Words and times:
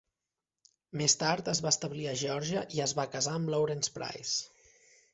Més 1.01 1.15
tard 1.25 1.51
es 1.53 1.61
va 1.67 1.71
establir 1.75 2.09
a 2.13 2.15
Georgia 2.23 2.65
i 2.79 2.85
es 2.89 2.99
va 3.03 3.09
casar 3.15 3.39
amb 3.39 3.55
Lawrence 3.57 3.99
Price. 4.01 4.69